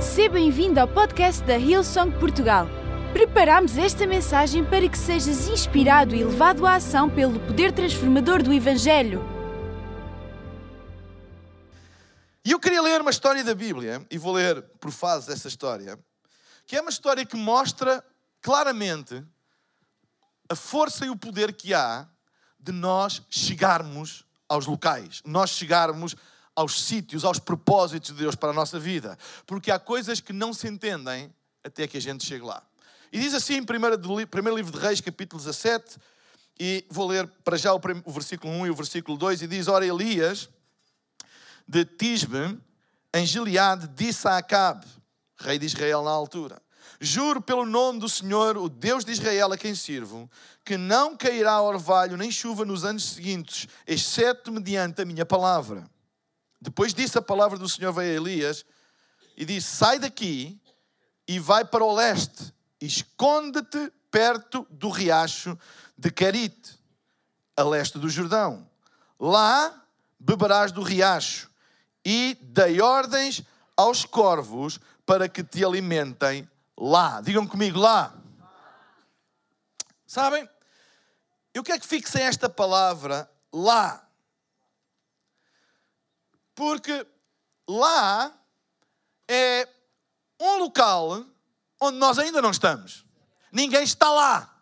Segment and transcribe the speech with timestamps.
[0.00, 2.68] Seja bem-vindo ao podcast da Hillsong Portugal.
[3.12, 8.52] Preparamos esta mensagem para que sejas inspirado e levado à ação pelo poder transformador do
[8.52, 9.20] Evangelho.
[12.44, 15.98] E eu queria ler uma história da Bíblia, e vou ler por fases essa história,
[16.64, 18.04] que é uma história que mostra
[18.40, 19.20] claramente
[20.48, 22.06] a força e o poder que há
[22.60, 26.14] de nós chegarmos aos locais, nós chegarmos
[26.58, 29.16] aos sítios, aos propósitos de Deus para a nossa vida.
[29.46, 32.60] Porque há coisas que não se entendem até que a gente chegue lá.
[33.12, 33.64] E diz assim em 1
[34.26, 35.96] primeiro livro de Reis, capítulo 17,
[36.58, 39.68] e vou ler para já o, o versículo 1 e o versículo 2, e diz:
[39.68, 40.48] Ora, Elias
[41.66, 42.58] de Tisbe,
[43.14, 44.84] em Gileade, disse a Acabe,
[45.38, 46.60] rei de Israel na altura:
[47.00, 50.28] Juro pelo nome do Senhor, o Deus de Israel a quem sirvo,
[50.64, 55.88] que não cairá orvalho nem chuva nos anos seguintes, exceto mediante a minha palavra.
[56.60, 58.64] Depois disso, a palavra do Senhor veio a Elias
[59.36, 60.60] e disse: Sai daqui
[61.26, 65.58] e vai para o leste, esconde-te perto do riacho
[65.96, 66.78] de Carite,
[67.56, 68.68] a leste do Jordão.
[69.18, 69.84] Lá
[70.18, 71.50] beberás do riacho
[72.04, 73.42] e dei ordens
[73.76, 77.20] aos corvos para que te alimentem lá.
[77.20, 78.14] Digam comigo lá.
[80.06, 80.48] Sabem?
[81.52, 84.07] Eu quero que fixem esta palavra lá.
[86.58, 87.06] Porque
[87.68, 88.36] lá
[89.28, 89.68] é
[90.40, 91.24] um local
[91.80, 93.06] onde nós ainda não estamos.
[93.52, 94.60] Ninguém está lá.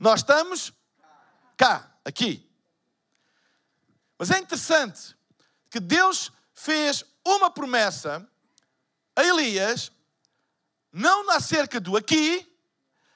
[0.00, 0.72] Nós estamos
[1.56, 2.44] cá, aqui.
[4.18, 5.16] Mas é interessante
[5.70, 8.28] que Deus fez uma promessa
[9.14, 9.92] a Elias,
[10.92, 12.52] não acerca do aqui,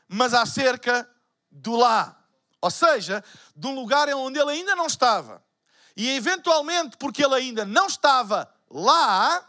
[0.06, 1.10] mas acerca
[1.50, 2.24] do lá.
[2.60, 3.24] Ou seja,
[3.56, 5.42] de um lugar onde ele ainda não estava.
[5.96, 9.46] E eventualmente, porque ele ainda não estava lá,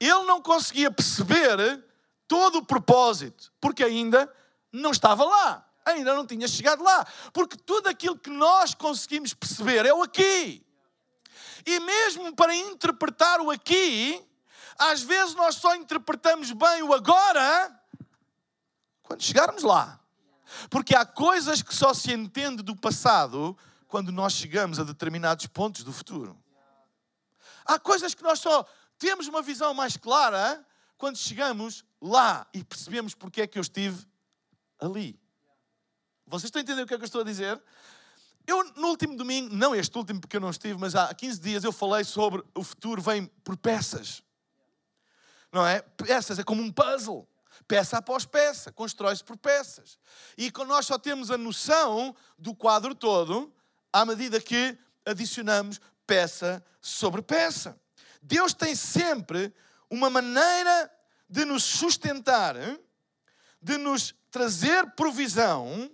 [0.00, 1.84] ele não conseguia perceber
[2.26, 4.32] todo o propósito, porque ainda
[4.72, 7.06] não estava lá, ainda não tinha chegado lá.
[7.32, 10.64] Porque tudo aquilo que nós conseguimos perceber é o aqui.
[11.66, 14.22] E mesmo para interpretar o aqui,
[14.78, 17.80] às vezes nós só interpretamos bem o agora
[19.02, 20.00] quando chegarmos lá.
[20.68, 23.56] Porque há coisas que só se entende do passado
[23.94, 26.36] quando nós chegamos a determinados pontos do futuro.
[27.64, 28.66] Há coisas que nós só
[28.98, 30.66] temos uma visão mais clara
[30.98, 34.04] quando chegamos lá e percebemos porque é que eu estive
[34.80, 35.16] ali.
[36.26, 37.62] Vocês estão a entender o que é que eu estou a dizer?
[38.44, 41.62] Eu, no último domingo, não este último porque eu não estive, mas há 15 dias
[41.62, 44.24] eu falei sobre o futuro vem por peças.
[45.52, 45.82] Não é?
[45.82, 47.28] Peças, é como um puzzle.
[47.68, 50.00] Peça após peça, constrói-se por peças.
[50.36, 53.53] E quando nós só temos a noção do quadro todo,
[53.94, 57.78] à medida que adicionamos peça sobre peça.
[58.20, 59.54] Deus tem sempre
[59.88, 60.90] uma maneira
[61.30, 62.56] de nos sustentar,
[63.62, 65.88] de nos trazer provisão,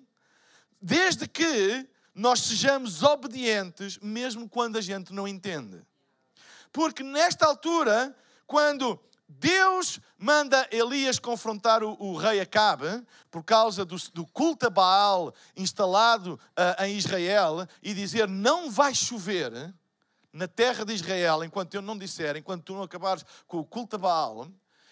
[0.81, 5.84] desde que nós sejamos obedientes, mesmo quando a gente não entende.
[6.72, 8.16] Porque nesta altura,
[8.47, 8.99] quando
[9.38, 15.32] Deus manda Elias confrontar o, o rei Acabe por causa do, do culto a Baal
[15.56, 19.72] instalado uh, em Israel e dizer: Não vai chover
[20.32, 23.94] na terra de Israel enquanto eu não disser, enquanto tu não acabares com o culto
[23.94, 24.48] a Baal.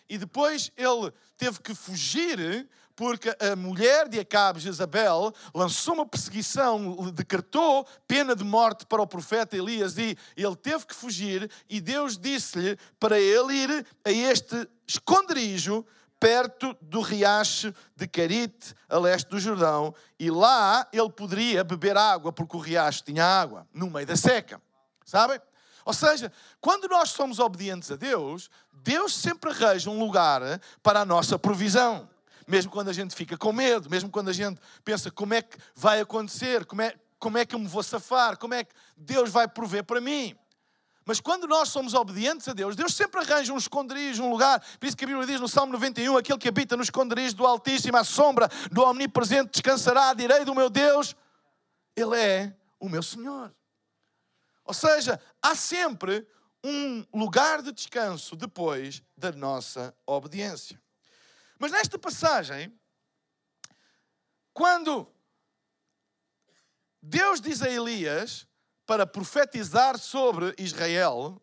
[0.08, 2.68] E depois ele teve que fugir
[2.98, 9.06] porque a mulher de Acabe, Jezabel, lançou uma perseguição, decretou pena de morte para o
[9.06, 14.68] profeta Elias e ele teve que fugir e Deus disse-lhe para ele ir a este
[14.84, 15.86] esconderijo
[16.18, 22.32] perto do riacho de Carite, a leste do Jordão, e lá ele poderia beber água,
[22.32, 24.60] porque o riacho tinha água, no meio da seca.
[25.04, 25.40] Sabem?
[25.84, 30.42] Ou seja, quando nós somos obedientes a Deus, Deus sempre arranja um lugar
[30.82, 32.08] para a nossa provisão
[32.48, 35.58] mesmo quando a gente fica com medo, mesmo quando a gente pensa como é que
[35.74, 39.30] vai acontecer, como é, como é que eu me vou safar, como é que Deus
[39.30, 40.34] vai prover para mim.
[41.04, 44.62] Mas quando nós somos obedientes a Deus, Deus sempre arranja um esconderijo, um lugar.
[44.78, 47.46] Por isso que a Bíblia diz no Salmo 91: aquele que habita no esconderijo do
[47.46, 51.14] Altíssimo, à sombra do Omnipresente, descansará à direita do meu Deus.
[51.94, 53.54] Ele é o meu Senhor.
[54.64, 56.26] Ou seja, há sempre
[56.64, 60.78] um lugar de descanso depois da nossa obediência.
[61.58, 62.72] Mas nesta passagem,
[64.52, 65.12] quando
[67.02, 68.46] Deus diz a Elias
[68.86, 71.40] para profetizar sobre Israel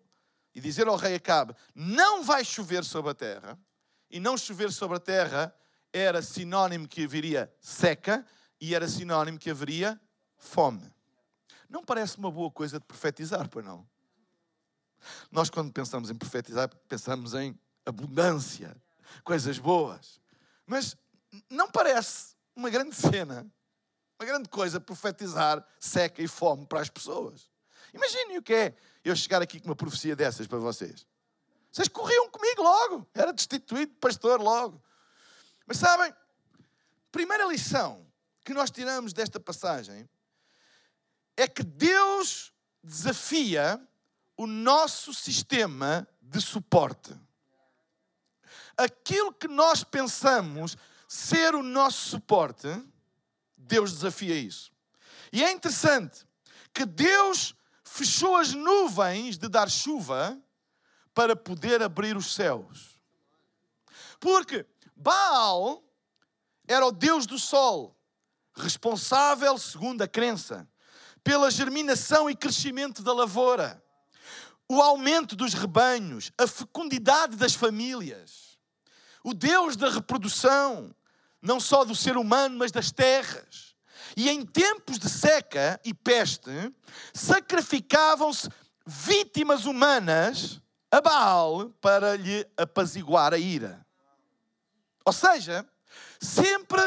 [0.54, 3.60] e dizer ao rei Acabe: não vai chover sobre a terra,
[4.10, 5.54] e não chover sobre a terra
[5.92, 8.26] era sinónimo que haveria seca
[8.60, 10.00] e era sinónimo que haveria
[10.38, 10.94] fome.
[11.70, 13.88] Não parece uma boa coisa de profetizar, pois não?
[15.32, 18.76] Nós, quando pensamos em profetizar, pensamos em abundância,
[19.24, 20.20] coisas boas.
[20.66, 20.96] Mas
[21.50, 23.46] não parece uma grande cena,
[24.20, 27.50] uma grande coisa profetizar seca e fome para as pessoas.
[27.94, 31.06] Imaginem o que é eu chegar aqui com uma profecia dessas para vocês.
[31.72, 34.82] Vocês corriam comigo logo, era destituído de pastor logo.
[35.66, 36.14] Mas sabem,
[37.12, 38.06] primeira lição
[38.44, 40.08] que nós tiramos desta passagem
[41.36, 42.54] é que Deus
[42.84, 43.82] desafia
[44.38, 47.14] o nosso sistema de suporte.
[48.78, 50.78] Aquilo que nós pensamos
[51.08, 52.68] ser o nosso suporte,
[53.58, 54.72] Deus desafia isso.
[55.32, 56.26] E é interessante
[56.74, 60.38] que Deus fechou as nuvens de dar chuva
[61.14, 63.00] para poder abrir os céus.
[64.20, 65.84] Porque Baal
[66.68, 67.98] era o Deus do sol,
[68.56, 70.68] responsável, segundo a crença,
[71.24, 73.84] pela germinação e crescimento da lavoura,
[74.70, 78.45] o aumento dos rebanhos, a fecundidade das famílias,
[79.26, 80.96] o Deus da reprodução,
[81.42, 83.76] não só do ser humano, mas das terras.
[84.16, 86.52] E em tempos de seca e peste,
[87.12, 88.48] sacrificavam-se
[88.86, 90.62] vítimas humanas
[90.92, 93.84] a Baal para lhe apaziguar a ira.
[95.04, 95.68] Ou seja,
[96.22, 96.80] sempre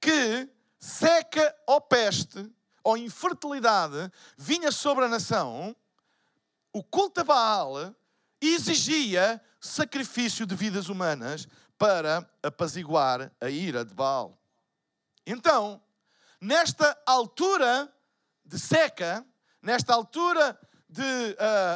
[0.00, 0.48] que
[0.80, 2.50] seca ou peste
[2.82, 5.76] ou infertilidade vinha sobre a nação,
[6.72, 7.94] o culto a Baal
[8.40, 14.38] exigia sacrifício de vidas humanas para apaziguar a ira de Baal.
[15.26, 15.82] Então,
[16.40, 17.92] nesta altura
[18.44, 19.24] de seca,
[19.62, 20.58] nesta altura
[20.88, 21.04] de, uh,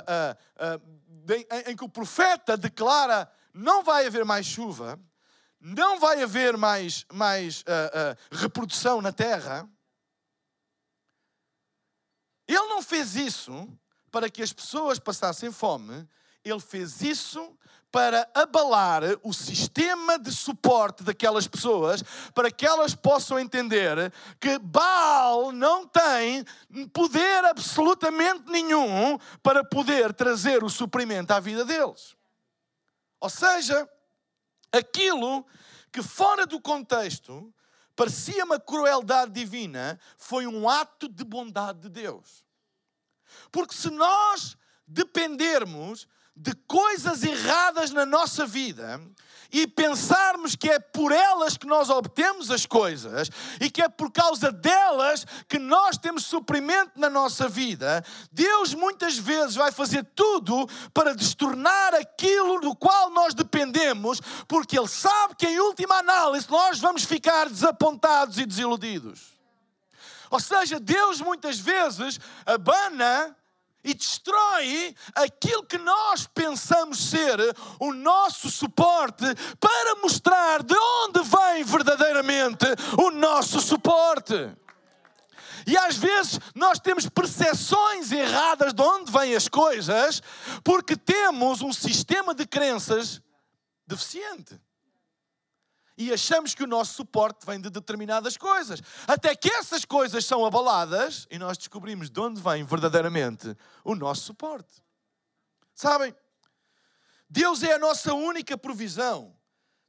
[0.08, 4.98] uh, uh, de, em, em que o profeta declara não vai haver mais chuva,
[5.60, 7.62] não vai haver mais, mais
[8.32, 9.68] reprodução na terra,
[12.48, 13.68] ele não fez isso
[14.10, 16.08] para que as pessoas passassem fome,
[16.44, 17.56] ele fez isso
[17.90, 22.02] para abalar o sistema de suporte daquelas pessoas,
[22.34, 24.10] para que elas possam entender
[24.40, 26.42] que Baal não tem
[26.94, 32.16] poder absolutamente nenhum para poder trazer o suprimento à vida deles.
[33.20, 33.86] Ou seja,
[34.72, 35.44] aquilo
[35.92, 37.52] que fora do contexto
[37.94, 42.42] parecia uma crueldade divina, foi um ato de bondade de Deus.
[43.50, 44.56] Porque se nós
[44.86, 49.00] dependermos de coisas erradas na nossa vida
[49.52, 53.30] e pensarmos que é por elas que nós obtemos as coisas
[53.60, 58.02] e que é por causa delas que nós temos suprimento na nossa vida,
[58.32, 64.88] Deus muitas vezes vai fazer tudo para destornar aquilo do qual nós dependemos, porque Ele
[64.88, 69.32] sabe que em última análise nós vamos ficar desapontados e desiludidos.
[70.30, 73.36] Ou seja, Deus muitas vezes abana
[73.84, 77.38] e destrói aquilo que nós pensamos ser
[77.80, 79.24] o nosso suporte
[79.58, 82.66] para mostrar de onde vem verdadeiramente
[82.98, 84.54] o nosso suporte.
[85.66, 90.22] E às vezes nós temos percepções erradas de onde vêm as coisas,
[90.64, 93.20] porque temos um sistema de crenças
[93.86, 94.60] deficiente
[96.02, 98.80] e achamos que o nosso suporte vem de determinadas coisas.
[99.06, 104.22] Até que essas coisas são abaladas e nós descobrimos de onde vem verdadeiramente o nosso
[104.22, 104.82] suporte.
[105.74, 106.14] Sabem?
[107.28, 109.34] Deus é a nossa única provisão,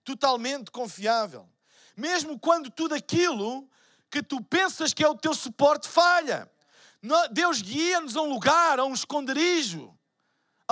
[0.04, 1.50] totalmente confiável.
[1.96, 3.70] Mesmo quando tudo aquilo
[4.10, 6.50] que tu pensas que é o teu suporte falha.
[7.32, 9.94] Deus guia-nos a um lugar, a um esconderijo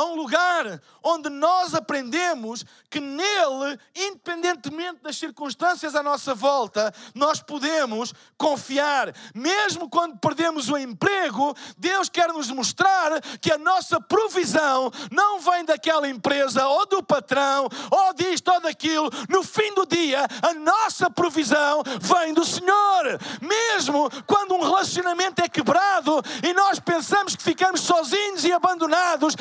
[0.01, 7.41] a um lugar onde nós aprendemos que nele, independentemente das circunstâncias à nossa volta, nós
[7.41, 9.13] podemos confiar.
[9.33, 15.65] Mesmo quando perdemos o emprego, Deus quer nos mostrar que a nossa provisão não vem
[15.65, 19.09] daquela empresa ou do patrão ou disto ou daquilo.
[19.29, 23.19] No fim do dia, a nossa provisão vem do Senhor.
[23.39, 29.35] Mesmo quando um relacionamento é quebrado e nós pensamos que ficamos sozinhos e abandonados,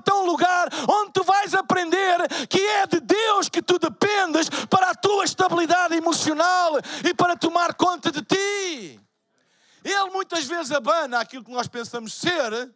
[0.00, 3.62] Deus Deus leva-te a um lugar onde tu vais aprender que é de Deus que
[3.62, 6.72] tu dependes para a tua estabilidade emocional
[7.04, 9.00] e para tomar conta de ti.
[9.84, 12.74] Ele muitas vezes abana aquilo que nós pensamos ser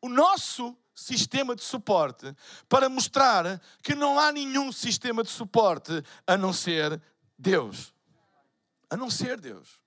[0.00, 2.34] o nosso sistema de suporte
[2.68, 7.00] para mostrar que não há nenhum sistema de suporte a não ser
[7.38, 7.92] Deus.
[8.88, 9.81] A não ser Deus.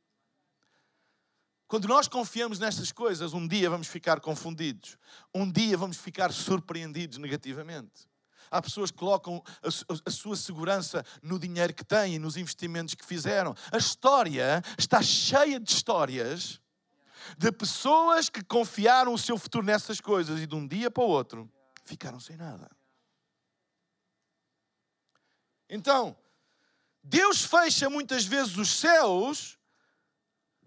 [1.75, 4.97] Quando nós confiamos nestas coisas, um dia vamos ficar confundidos,
[5.33, 8.07] um dia vamos ficar surpreendidos negativamente.
[8.49, 9.43] Há pessoas que colocam
[10.05, 13.53] a, sua segurança no dinheiro que têm, nos investimentos que fizeram.
[13.73, 16.61] A história está cheia de histórias
[17.37, 21.09] de pessoas que confiaram o seu futuro nessas coisas e de um dia para o
[21.09, 21.51] outro
[21.83, 22.71] ficaram sem nada.
[25.69, 26.15] Então,
[27.03, 29.59] Deus fecha muitas vezes os céus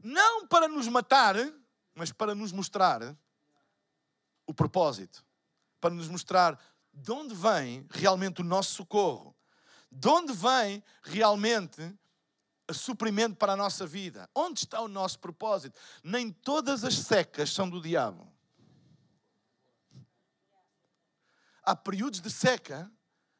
[0.02, 1.37] não para nos matar,
[1.95, 3.17] mas para nos mostrar
[4.47, 5.25] o propósito,
[5.81, 6.59] para nos mostrar
[6.93, 9.37] de onde vem realmente o nosso socorro,
[9.90, 11.95] de onde vem realmente
[12.69, 15.78] o suprimento para a nossa vida, onde está o nosso propósito.
[16.02, 18.31] Nem todas as secas são do diabo.
[21.62, 22.90] Há períodos de seca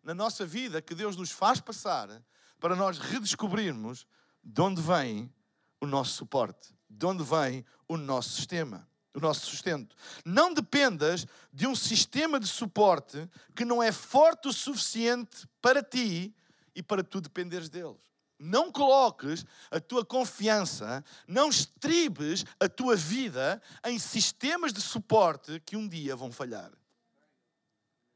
[0.03, 2.23] na nossa vida que Deus nos faz passar
[2.59, 4.07] para nós redescobrirmos
[4.43, 5.33] de onde vem
[5.81, 9.97] o nosso suporte, de onde vem o nosso sistema, o nosso sustento.
[10.25, 16.35] Não dependas de um sistema de suporte que não é forte o suficiente para ti
[16.75, 18.09] e para tu dependeres deles.
[18.39, 25.77] Não coloques a tua confiança, não estribes a tua vida em sistemas de suporte que
[25.77, 26.71] um dia vão falhar.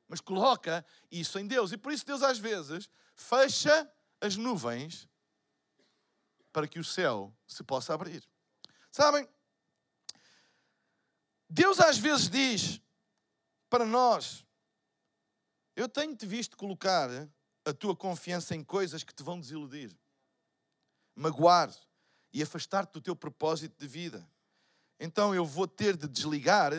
[0.07, 1.73] Mas coloca isso em Deus.
[1.73, 3.91] E por isso Deus às vezes fecha
[4.21, 5.09] as nuvens
[6.53, 8.23] para que o céu se possa abrir.
[8.91, 9.27] Sabem?
[11.49, 12.81] Deus às vezes diz
[13.69, 14.45] para nós:
[15.75, 17.09] Eu tenho-te visto colocar
[17.65, 19.97] a tua confiança em coisas que te vão desiludir,
[21.15, 21.75] magoar
[22.33, 24.29] e afastar-te do teu propósito de vida.
[24.99, 26.73] Então eu vou ter de desligar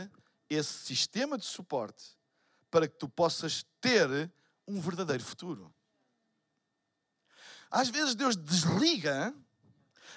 [0.49, 2.17] esse sistema de suporte
[2.69, 4.31] para que tu possas ter
[4.67, 5.73] um verdadeiro futuro.
[7.69, 9.35] Às vezes Deus desliga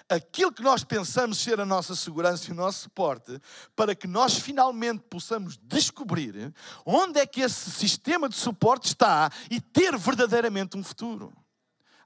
[0.09, 3.41] aquilo que nós pensamos ser a nossa segurança e o nosso suporte,
[3.75, 9.61] para que nós finalmente possamos descobrir onde é que esse sistema de suporte está e
[9.61, 11.33] ter verdadeiramente um futuro.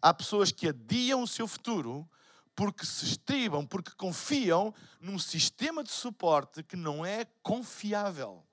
[0.01, 2.09] Há pessoas que adiam o seu futuro
[2.55, 8.45] porque se estribam, porque confiam num sistema de suporte que não é confiável.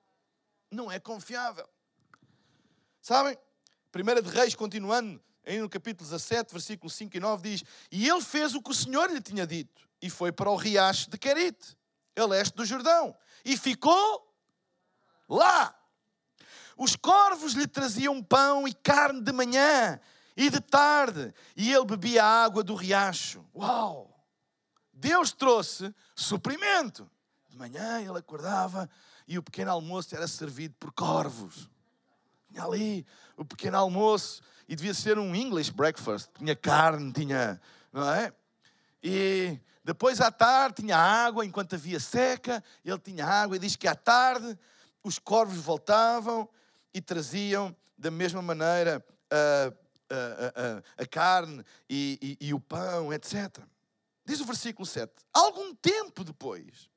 [0.72, 1.68] Não é confiável.
[3.01, 3.38] Sabem?
[3.92, 8.22] Primeira de Reis, continuando, aí no capítulo 17, versículos 5 e 9, diz: E ele
[8.22, 11.77] fez o que o Senhor lhe tinha dito, e foi para o riacho de Querite,
[12.18, 14.27] a leste do Jordão, e ficou
[15.30, 15.74] lá.
[16.77, 20.00] Os corvos lhe traziam pão e carne de manhã
[20.36, 23.44] e de tarde, e ele bebia a água do riacho.
[23.56, 24.13] Uau!
[24.94, 27.10] Deus trouxe suprimento.
[27.50, 28.89] De manhã ele acordava
[29.27, 31.70] e o pequeno almoço era servido por corvos.
[32.56, 36.30] Ali o pequeno almoço e devia ser um English breakfast.
[36.38, 38.34] Tinha carne, tinha, não é?
[39.02, 43.88] E depois à tarde tinha água, enquanto havia seca, ele tinha água e diz que
[43.88, 44.58] à tarde
[45.04, 46.50] os corvos voltavam
[46.94, 49.74] e traziam da mesma maneira a,
[50.14, 53.60] a, a, a carne e, e, e o pão, etc.
[54.26, 55.14] Diz o versículo 7.
[55.34, 56.90] Algum tempo depois,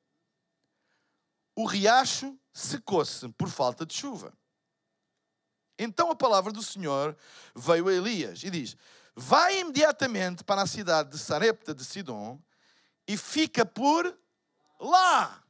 [1.55, 4.33] o riacho secou-se por falta de chuva.
[5.83, 7.17] Então a palavra do Senhor
[7.55, 8.77] veio a Elias e diz:
[9.15, 12.39] Vai imediatamente para a cidade de Sarepta de Sidom
[13.07, 14.15] e fica por
[14.79, 15.43] lá.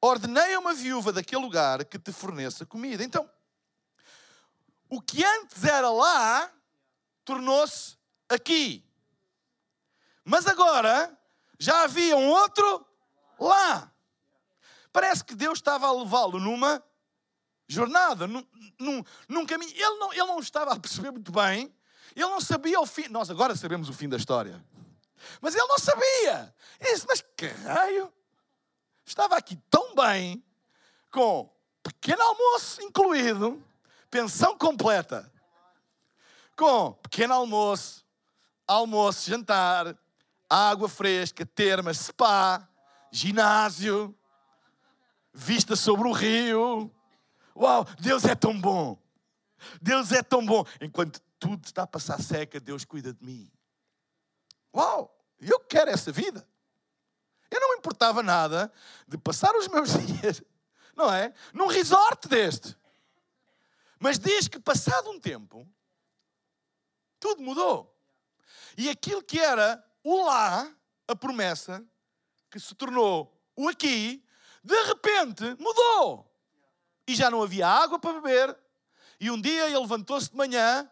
[0.00, 3.04] Ordenei a uma viúva daquele lugar que te forneça comida.
[3.04, 3.30] Então,
[4.88, 6.52] o que antes era lá
[7.24, 7.96] tornou-se
[8.28, 8.84] aqui.
[10.24, 11.16] Mas agora
[11.56, 12.84] já havia um outro
[13.38, 13.92] lá.
[14.92, 16.82] Parece que Deus estava a levá-lo numa
[17.68, 18.46] jornada, num,
[18.78, 19.72] num, num caminho.
[19.72, 21.74] Ele não, ele não estava a perceber muito bem,
[22.14, 23.08] ele não sabia o fim.
[23.08, 24.64] Nós agora sabemos o fim da história.
[25.40, 26.54] Mas ele não sabia.
[26.80, 28.12] Ele disse: Mas que raio?
[29.04, 30.44] Estava aqui tão bem,
[31.10, 31.48] com
[31.82, 33.62] pequeno almoço incluído,
[34.10, 35.30] pensão completa,
[36.56, 38.04] com pequeno almoço,
[38.66, 39.96] almoço, jantar,
[40.50, 42.68] água fresca, termas, spa,
[43.12, 44.12] ginásio,
[45.32, 46.90] vista sobre o rio,
[47.56, 49.00] Uau, Deus é tão bom.
[49.80, 50.64] Deus é tão bom.
[50.80, 53.50] Enquanto tudo está a passar seca, Deus cuida de mim.
[54.74, 56.46] Uau, eu quero essa vida.
[57.50, 58.70] Eu não me importava nada
[59.08, 60.42] de passar os meus dias,
[60.94, 61.32] não é?
[61.54, 62.76] Num resort deste.
[63.98, 65.66] Mas diz que passado um tempo,
[67.18, 67.96] tudo mudou.
[68.76, 70.70] E aquilo que era o lá,
[71.08, 71.82] a promessa,
[72.50, 74.22] que se tornou o aqui,
[74.62, 76.35] de repente mudou
[77.06, 78.56] e já não havia água para beber.
[79.20, 80.88] E um dia ele levantou-se de manhã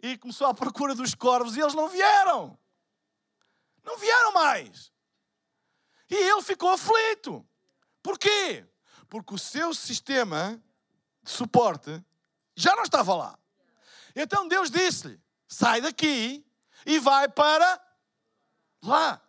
[0.00, 2.58] e começou à procura dos corvos e eles não vieram.
[3.84, 4.92] Não vieram mais.
[6.10, 7.46] E ele ficou aflito.
[8.02, 8.66] Porquê?
[9.08, 10.60] Porque o seu sistema
[11.22, 12.04] de suporte
[12.54, 13.38] já não estava lá.
[14.14, 16.44] Então Deus disse-lhe: sai daqui
[16.84, 17.80] e vai para
[18.82, 19.20] lá.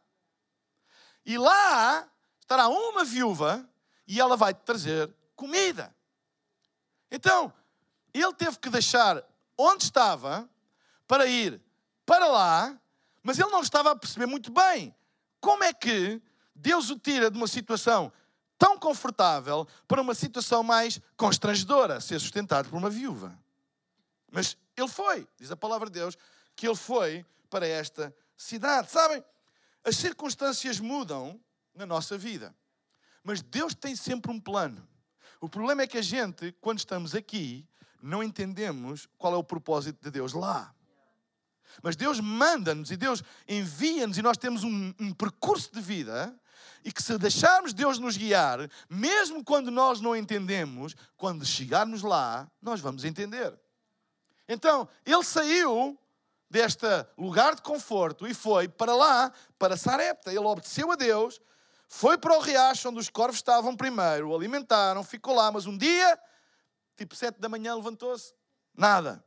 [1.26, 2.10] E lá
[2.40, 3.68] estará uma viúva
[4.08, 5.94] e ela vai te trazer comida.
[7.12, 7.54] Então,
[8.14, 9.24] ele teve que deixar
[9.58, 10.50] onde estava
[11.08, 11.62] para ir
[12.06, 12.80] para lá,
[13.24, 14.96] mas ele não estava a perceber muito bem
[15.40, 16.22] como é que
[16.54, 18.12] Deus o tira de uma situação
[18.58, 23.38] tão confortável para uma situação mais constrangedora, ser sustentado por uma viúva.
[24.32, 26.18] Mas ele foi, diz a palavra de Deus,
[26.56, 28.92] que ele foi para esta cidade.
[28.92, 29.24] Sabem,
[29.84, 31.40] as circunstâncias mudam
[31.74, 32.54] na nossa vida,
[33.24, 34.88] mas Deus tem sempre um plano.
[35.40, 37.68] O problema é que a gente, quando estamos aqui,
[38.02, 40.74] não entendemos qual é o propósito de Deus lá.
[41.84, 46.34] Mas Deus manda-nos e Deus envia-nos e nós temos um, um, percurso de vida
[46.84, 52.50] e que se deixarmos Deus nos guiar, mesmo quando nós não entendemos, quando chegarmos lá,
[52.62, 53.54] nós vamos entender.
[54.48, 56.00] Então, ele saiu
[56.50, 60.32] deste lugar de conforto e foi para lá, para Sarepta.
[60.32, 61.42] Ele obedeceu a Deus,
[61.88, 65.78] foi para o riacho onde os corvos estavam primeiro, o alimentaram, ficou lá, mas um
[65.78, 66.20] dia,
[66.96, 68.34] tipo sete da manhã, levantou-se.
[68.76, 69.24] Nada.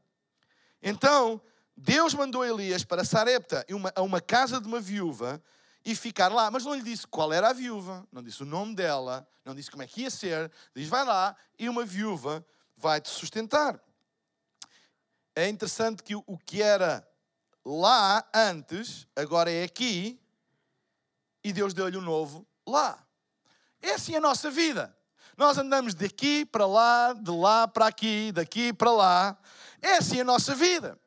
[0.83, 1.40] Então,
[1.76, 5.43] Deus mandou Elias para Sarepta, a uma casa de uma viúva,
[5.85, 6.50] e ficar lá.
[6.50, 9.71] Mas não lhe disse qual era a viúva, não disse o nome dela, não disse
[9.71, 10.50] como é que ia ser.
[10.75, 12.45] Diz: vai lá e uma viúva
[12.76, 13.81] vai te sustentar.
[15.35, 17.07] É interessante que o que era
[17.64, 20.21] lá antes, agora é aqui,
[21.43, 22.99] e Deus deu-lhe um novo lá.
[23.83, 24.97] É assim a nossa vida.
[25.37, 29.39] Nós andamos daqui para lá, de lá para aqui, daqui para lá.
[29.81, 30.99] É assim a nossa vida.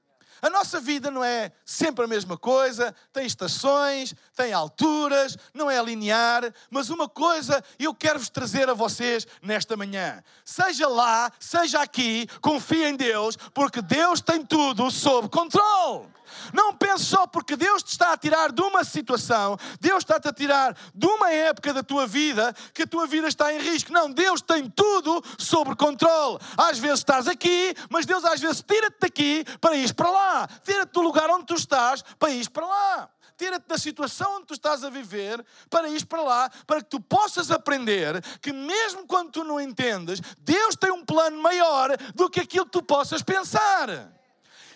[0.41, 5.81] A nossa vida não é sempre a mesma coisa, tem estações, tem alturas, não é
[5.83, 10.23] linear, mas uma coisa eu quero-vos trazer a vocês nesta manhã.
[10.43, 16.07] Seja lá, seja aqui, confie em Deus, porque Deus tem tudo sob controle.
[16.51, 20.33] Não pense só porque Deus te está a tirar de uma situação, Deus está-te a
[20.33, 23.93] tirar de uma época da tua vida que a tua vida está em risco.
[23.93, 26.39] Não, Deus tem tudo sob controle.
[26.57, 30.47] Às vezes estás aqui, mas Deus às vezes tira-te daqui para ir para lá.
[30.63, 34.53] Tira-te do lugar onde tu estás para ir para lá tira-te da situação onde tu
[34.53, 39.31] estás a viver para ir para lá, para que tu possas aprender que mesmo quando
[39.31, 44.11] tu não entendes, Deus tem um plano maior do que aquilo que tu possas pensar.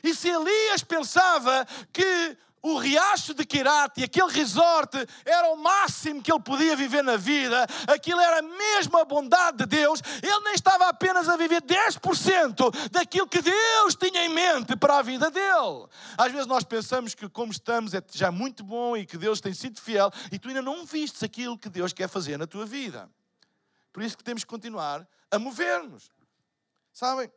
[0.04, 6.32] E se Elias pensava que o riacho de Quirate, aquele resort, era o máximo que
[6.32, 10.88] ele podia viver na vida, aquilo era mesmo a bondade de Deus, ele nem estava
[10.88, 15.88] apenas a viver 10% daquilo que Deus tinha em mente para a vida dele.
[16.18, 19.54] Às vezes nós pensamos que como estamos é já muito bom e que Deus tem
[19.54, 23.10] sido fiel e tu ainda não vistes aquilo que Deus quer fazer na tua vida.
[23.94, 26.12] Por isso que temos que continuar a mover-nos.
[26.94, 27.32] Sabem?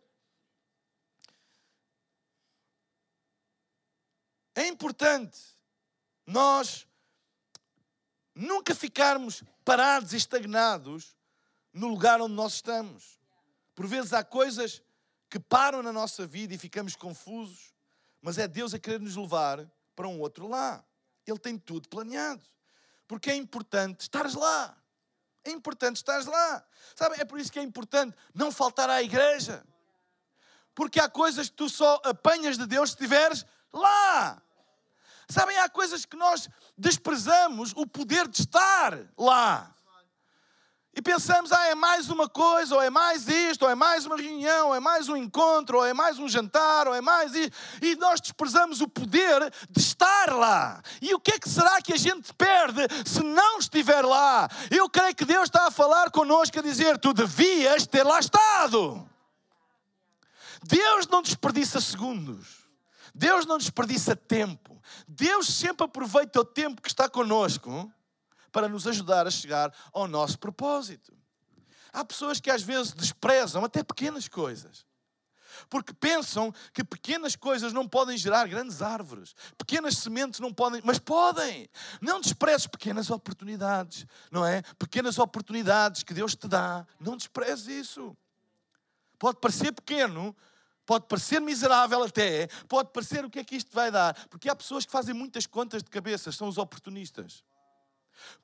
[4.60, 5.40] É importante
[6.26, 6.86] nós
[8.34, 11.16] nunca ficarmos parados e estagnados
[11.72, 13.18] no lugar onde nós estamos.
[13.74, 14.82] Por vezes há coisas
[15.30, 17.72] que param na nossa vida e ficamos confusos,
[18.20, 20.84] mas é Deus a querer nos levar para um outro lá.
[21.26, 22.44] Ele tem tudo planeado.
[23.08, 24.76] Porque é importante estares lá.
[25.42, 26.62] É importante estares lá.
[26.94, 29.64] Sabe, é por isso que é importante não faltar à igreja.
[30.74, 34.42] Porque há coisas que tu só apanhas de Deus se estiveres lá.
[35.30, 39.72] Sabem, há coisas que nós desprezamos o poder de estar lá.
[40.92, 44.16] E pensamos, ah, é mais uma coisa, ou é mais isto, ou é mais uma
[44.16, 47.56] reunião, ou é mais um encontro, ou é mais um jantar, ou é mais isto.
[47.80, 50.82] E nós desprezamos o poder de estar lá.
[51.00, 54.48] E o que é que será que a gente perde se não estiver lá?
[54.68, 59.08] Eu creio que Deus está a falar connosco, a dizer: tu devias ter lá estado.
[60.64, 62.60] Deus não desperdiça segundos.
[63.14, 64.79] Deus não desperdiça tempo.
[65.12, 67.92] Deus sempre aproveita o tempo que está conosco
[68.52, 71.12] para nos ajudar a chegar ao nosso propósito.
[71.92, 74.86] Há pessoas que às vezes desprezam até pequenas coisas.
[75.68, 81.00] Porque pensam que pequenas coisas não podem gerar grandes árvores, pequenas sementes não podem, mas
[81.00, 81.68] podem.
[82.00, 84.62] Não desprezes pequenas oportunidades, não é?
[84.78, 88.16] Pequenas oportunidades que Deus te dá, não desprezes isso.
[89.18, 90.36] Pode parecer pequeno,
[90.90, 94.56] pode parecer miserável até, pode parecer o que é que isto vai dar, porque há
[94.56, 97.44] pessoas que fazem muitas contas de cabeça, são os oportunistas.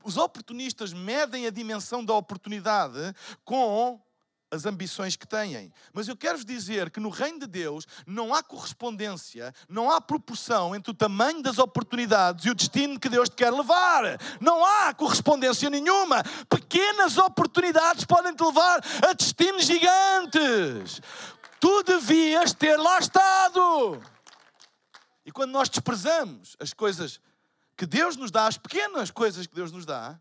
[0.04, 3.12] Os oportunistas medem a dimensão da oportunidade
[3.44, 4.00] com
[4.48, 5.72] as ambições que têm.
[5.92, 10.72] Mas eu quero-vos dizer que no reino de Deus não há correspondência, não há proporção
[10.72, 14.20] entre o tamanho das oportunidades e o destino que Deus te quer levar.
[14.40, 16.22] Não há correspondência nenhuma.
[16.48, 21.00] Pequenas oportunidades podem te levar a destinos gigantes.
[21.66, 24.00] Tu devias ter lá estado.
[25.24, 27.20] E quando nós desprezamos as coisas
[27.76, 30.16] que Deus nos dá, as pequenas coisas que Deus nos dá,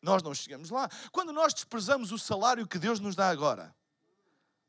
[0.00, 0.88] nós não chegamos lá.
[1.10, 3.74] Quando nós desprezamos o salário que Deus nos dá agora,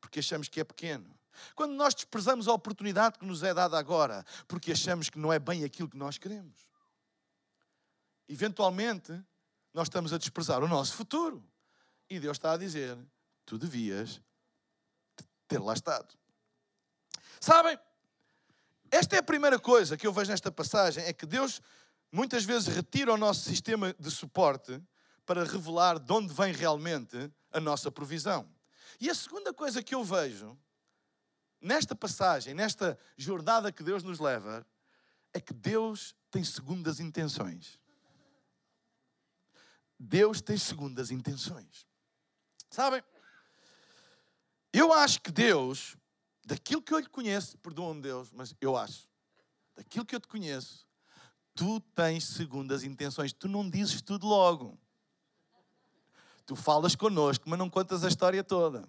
[0.01, 1.15] porque achamos que é pequeno,
[1.53, 5.37] Quando nós desprezamos a oportunidade que nos é dada agora, porque achamos que não é
[5.37, 6.57] bem aquilo que nós queremos.
[8.27, 9.11] Eventualmente,
[9.71, 11.47] nós estamos a desprezar o nosso futuro.
[12.09, 12.97] E Deus está a dizer:
[13.45, 14.19] tu devias
[15.47, 16.13] ter lá estado.
[17.39, 17.77] Sabem,
[18.91, 21.61] esta é a primeira coisa que eu vejo nesta passagem: é que Deus
[22.11, 24.81] muitas vezes retira o nosso sistema de suporte
[25.25, 28.49] para revelar de onde vem realmente a nossa provisão.
[28.99, 30.57] E a segunda coisa que eu vejo
[31.59, 34.65] nesta passagem, nesta jornada que Deus nos leva,
[35.33, 37.79] é que Deus tem segundas intenções.
[39.99, 41.85] Deus tem segundas intenções.
[42.69, 43.03] Sabem?
[44.77, 45.95] Eu acho que Deus,
[46.43, 49.07] daquilo que eu lhe conheço, perdoa-me Deus, mas eu acho,
[49.73, 50.85] daquilo que eu te conheço,
[51.53, 53.31] tu tens segundas intenções.
[53.31, 54.77] Tu não dizes tudo logo.
[56.45, 58.85] Tu falas connosco, mas não contas a história toda.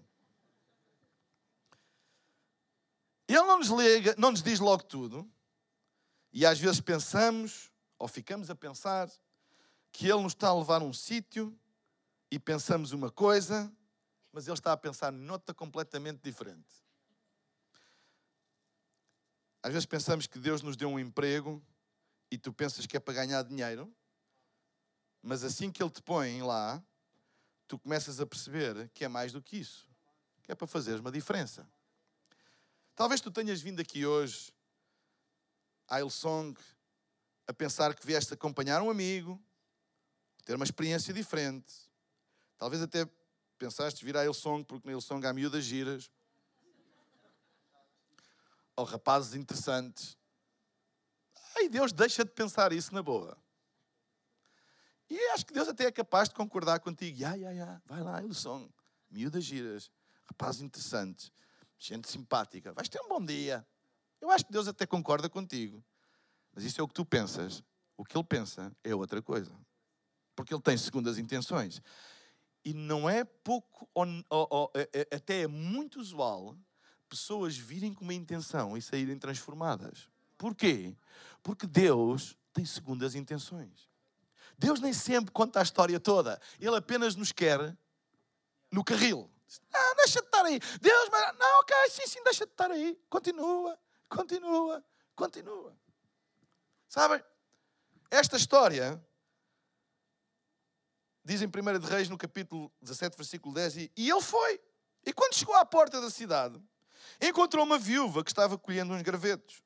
[3.29, 5.31] Ele não nos liga, não nos diz logo tudo.
[6.33, 9.09] E às vezes pensamos, ou ficamos a pensar,
[9.93, 11.57] que Ele nos está a levar a um sítio
[12.29, 13.73] e pensamos uma coisa
[14.37, 16.69] mas ele está a pensar noutra completamente diferente.
[19.63, 21.65] Às vezes pensamos que Deus nos deu um emprego
[22.31, 23.91] e tu pensas que é para ganhar dinheiro,
[25.23, 26.85] mas assim que Ele te põe lá,
[27.67, 29.89] tu começas a perceber que é mais do que isso,
[30.43, 31.67] que é para fazeres uma diferença.
[32.95, 34.53] Talvez tu tenhas vindo aqui hoje
[35.89, 36.55] à Ilsong
[37.47, 39.43] a pensar que vieste acompanhar um amigo,
[40.45, 41.73] ter uma experiência diferente,
[42.59, 43.09] talvez até
[43.59, 46.11] Pensaste vir à Ilsong porque na Ilsong há miúdas giras.
[48.77, 50.17] Ou rapazes interessantes.
[51.57, 53.37] Ai, Deus deixa de pensar isso na boa.
[55.09, 57.19] E acho que Deus até é capaz de concordar contigo.
[57.19, 58.69] Ya, ya, ya, vai lá, Ilsong.
[59.09, 59.91] Miúdas giras,
[60.25, 61.33] rapazes interessantes,
[61.79, 62.73] gente simpática.
[62.73, 63.67] Vais ter um bom dia.
[64.21, 65.83] Eu acho que Deus até concorda contigo.
[66.53, 67.63] Mas isso é o que tu pensas.
[67.97, 69.55] O que ele pensa é outra coisa.
[70.35, 71.81] Porque ele tem segundas intenções.
[72.67, 76.59] E não é pouco, ou, ou, ou, é, é, até é muito usual,
[77.09, 80.09] pessoas virem com uma intenção e saírem transformadas.
[80.37, 80.97] Porquê?
[81.45, 83.89] Porque Deus tem segundas intenções.
[84.59, 86.41] Deus nem sempre conta a história toda.
[86.59, 87.79] Ele apenas nos quer
[88.73, 89.31] no carril.
[89.73, 90.59] Ah, deixa de estar aí.
[90.81, 91.39] Deus, mas...
[91.39, 92.99] não, ok, sim, sim, deixa de estar aí.
[93.09, 95.73] Continua, continua, continua.
[96.89, 97.23] Sabem?
[98.11, 99.01] Esta história
[101.27, 104.61] diz em 1 de Reis, no capítulo 17, versículo 10, e, ele foi.
[105.05, 106.63] E quando chegou à porta da cidade,
[107.21, 109.61] encontrou uma viúva que estava colhendo uns gravetos.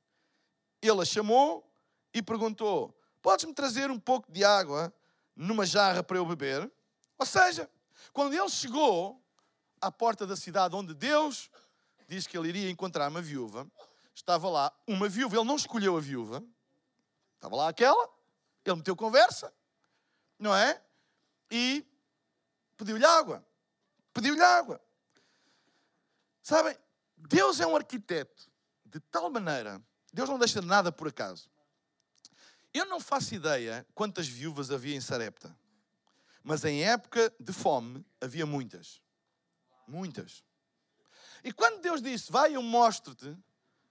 [0.81, 1.71] Ele a chamou
[2.15, 4.93] e perguntou: Podes-me trazer um pouco de água
[5.37, 6.71] numa jarra para eu beber?
[7.19, 7.71] Ou seja,
[8.11, 9.23] quando ele chegou
[9.83, 11.51] à porta da cidade onde Deus
[12.09, 13.71] diz que ele iria encontrar uma viúva,
[14.15, 15.37] estava lá uma viúva.
[15.37, 16.43] Ele não escolheu a viúva,
[17.35, 18.09] estava lá aquela,
[18.65, 19.53] ele meteu conversa,
[20.39, 20.83] não é?
[21.51, 21.85] E
[22.77, 23.45] pediu-lhe água.
[24.13, 24.81] Pediu-lhe água.
[26.43, 26.77] Sabem,
[27.17, 28.51] Deus é um arquiteto
[28.85, 29.81] de tal maneira,
[30.13, 31.49] Deus não deixa nada por acaso.
[32.73, 35.57] Eu não faço ideia quantas viúvas havia em Sarepta,
[36.43, 39.01] mas em época de fome havia muitas.
[39.87, 40.45] Muitas.
[41.43, 43.37] E quando Deus disse, vai, eu mostro-te,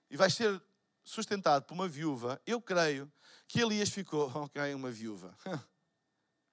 [0.10, 0.62] e vais ser
[1.04, 3.12] sustentado por uma viúva, eu creio
[3.48, 5.36] que Elias ficou, ok, uma viúva.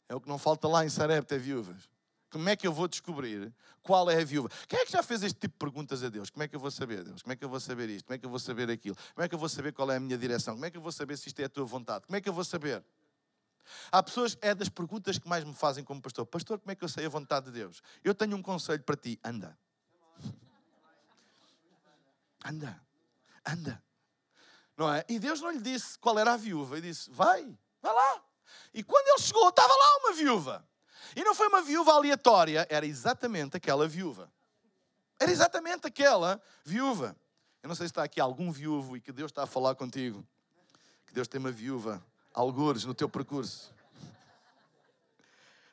[0.09, 1.89] É o que não falta lá em Sarepta, é viúvas.
[2.31, 4.49] Como é que eu vou descobrir qual é a viúva?
[4.69, 6.29] Quem é que já fez este tipo de perguntas a Deus?
[6.29, 7.23] Como é que eu vou saber, Deus?
[7.23, 8.05] Como é que eu vou saber isto?
[8.05, 8.97] Como é que eu vou saber aquilo?
[9.15, 10.55] Como é que eu vou saber qual é a minha direção?
[10.55, 12.05] Como é que eu vou saber se isto é a tua vontade?
[12.07, 12.85] Como é que eu vou saber?
[13.91, 16.27] Há pessoas, é das perguntas que mais me fazem como pastor.
[16.27, 17.83] Pastor, como é que eu sei a vontade de Deus?
[18.03, 19.19] Eu tenho um conselho para ti.
[19.25, 19.57] Anda.
[22.45, 22.81] Anda.
[23.45, 23.83] Anda.
[24.77, 25.05] Não é?
[25.09, 26.77] E Deus não lhe disse qual era a viúva.
[26.77, 28.23] Ele disse, vai, vai lá.
[28.73, 30.67] E quando ele chegou, estava lá uma viúva.
[31.15, 34.31] E não foi uma viúva aleatória, era exatamente aquela viúva.
[35.19, 37.17] Era exatamente aquela viúva.
[37.63, 40.27] Eu não sei se está aqui algum viúvo e que Deus está a falar contigo.
[41.07, 43.75] Que Deus tem uma viúva, algures, no teu percurso.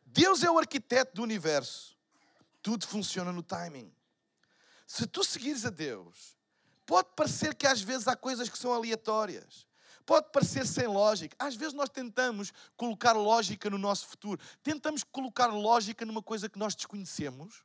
[0.05, 1.97] Deus é o arquiteto do universo.
[2.61, 3.93] Tudo funciona no timing.
[4.87, 6.37] Se tu seguires a Deus,
[6.85, 9.67] pode parecer que às vezes há coisas que são aleatórias.
[10.05, 11.35] Pode parecer sem lógica.
[11.39, 14.39] Às vezes nós tentamos colocar lógica no nosso futuro.
[14.61, 17.63] Tentamos colocar lógica numa coisa que nós desconhecemos.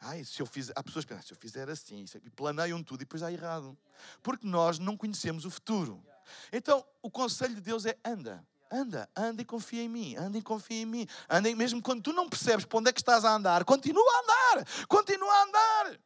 [0.00, 3.02] Ai, se eu fizer, há pessoas que pensam, se eu fizer assim, e planeiam tudo
[3.02, 3.76] e depois dá errado.
[4.22, 6.02] Porque nós não conhecemos o futuro.
[6.52, 8.44] Então, o conselho de Deus é anda.
[8.72, 11.06] Anda, anda e confia em mim, anda e confia em mim.
[11.28, 14.20] Anda, mesmo quando tu não percebes para onde é que estás a andar, continua a
[14.20, 16.00] andar, continua a andar.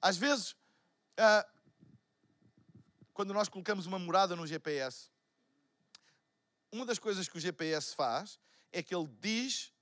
[0.00, 0.56] Às vezes,
[1.18, 1.46] ah,
[3.16, 5.08] quando nós colocamos uma morada no GPS,
[6.70, 8.38] uma das coisas que o GPS faz
[8.70, 9.72] é que ele diz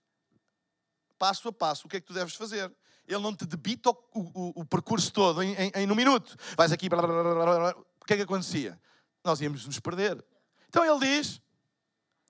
[1.18, 2.72] passo a passo o que é que tu deves fazer.
[3.04, 6.36] Ele não te debita o, o, o percurso todo em, em, em um minuto.
[6.56, 8.80] Vais aqui, blá, blá, blá, o que é que acontecia?
[9.24, 10.24] Nós íamos nos perder.
[10.68, 11.42] Então ele diz: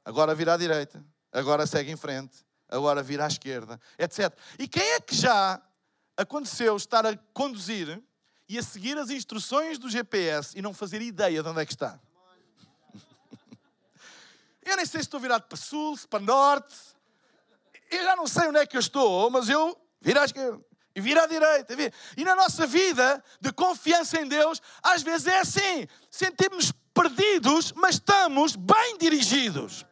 [0.07, 4.35] agora vira à direita, agora segue em frente, agora vira à esquerda, etc.
[4.59, 5.61] E quem é que já
[6.17, 8.03] aconteceu estar a conduzir
[8.49, 11.73] e a seguir as instruções do GPS e não fazer ideia de onde é que
[11.73, 11.99] está?
[14.65, 16.75] Eu nem sei se estou virado para sul, para norte.
[17.91, 20.61] Eu já não sei onde é que eu estou, mas eu viro à esquerda
[20.95, 21.75] e viro à direita.
[22.17, 25.87] E na nossa vida de confiança em Deus, às vezes é assim.
[26.11, 29.85] Sentimos perdidos, mas estamos bem dirigidos.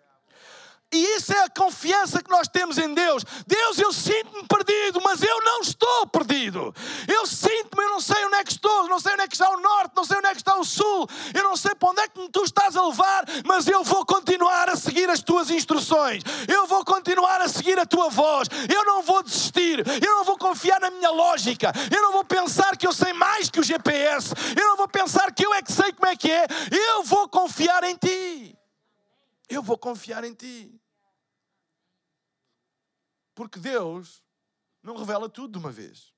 [0.92, 3.24] E isso é a confiança que nós temos em Deus.
[3.46, 6.74] Deus, eu sinto-me perdido, mas eu não estou perdido.
[7.08, 9.48] Eu sinto-me, eu não sei onde é que estou, não sei onde é que está
[9.48, 12.00] o norte, não sei onde é que está o sul, eu não sei para onde
[12.02, 16.22] é que tu estás a levar, mas eu vou continuar a seguir as tuas instruções.
[16.46, 18.48] Eu vou continuar a seguir a tua voz.
[18.68, 19.82] Eu não vou desistir.
[20.04, 21.72] Eu não vou confiar na minha lógica.
[21.90, 24.34] Eu não vou pensar que eu sei mais que o GPS.
[24.56, 26.46] Eu não vou pensar que eu é que sei como é que é.
[26.70, 28.56] Eu vou confiar em ti.
[29.48, 30.81] Eu vou confiar em ti.
[33.34, 34.22] Porque Deus
[34.82, 36.12] não revela tudo de uma vez.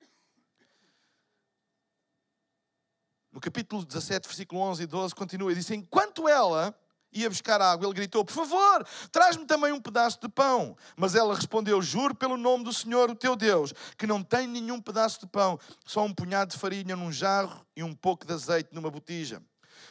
[3.31, 6.74] No capítulo 17, versículo 11 e 12, continua e diz: Enquanto ela
[7.12, 10.77] ia buscar água, ele gritou: Por favor, traz-me também um pedaço de pão.
[10.96, 14.81] Mas ela respondeu: Juro pelo nome do Senhor, o teu Deus, que não tem nenhum
[14.81, 18.70] pedaço de pão, só um punhado de farinha num jarro e um pouco de azeite
[18.72, 19.42] numa botija.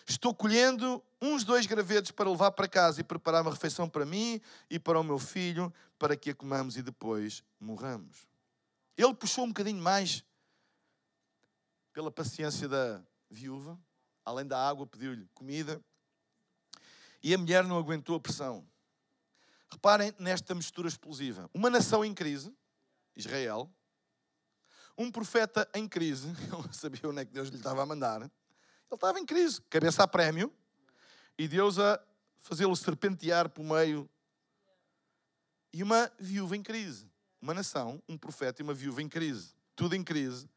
[0.08, 4.42] Estou colhendo uns dois gravetos para levar para casa e preparar uma refeição para mim
[4.70, 8.28] e para o meu filho, para que a comamos e depois morramos.
[8.98, 10.22] Ele puxou um bocadinho mais
[11.94, 13.80] pela paciência da viúva,
[14.26, 15.82] além da água, pediu-lhe comida.
[17.24, 18.68] E a mulher não aguentou a pressão.
[19.72, 21.50] Reparem nesta mistura explosiva.
[21.54, 22.54] Uma nação em crise,
[23.16, 23.72] Israel,
[24.98, 28.24] um profeta em crise, ele não sabia onde é que Deus lhe estava a mandar.
[28.24, 28.32] Ele
[28.92, 30.54] estava em crise, cabeça a prémio,
[31.38, 31.98] e Deus a
[32.42, 34.10] fazê-lo serpentear por meio.
[35.74, 37.10] E uma viúva em crise.
[37.42, 39.54] Uma nação, um profeta e uma viúva em crise.
[39.76, 40.48] Tudo em crise.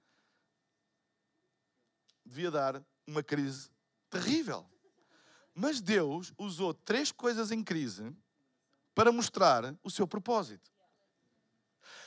[2.25, 3.71] Devia dar uma crise
[4.11, 4.65] terrível.
[5.55, 8.15] Mas Deus usou três coisas em crise
[8.95, 10.71] para mostrar o seu propósito.